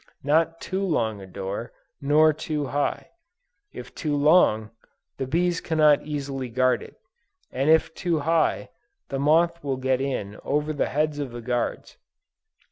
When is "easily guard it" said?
6.01-6.95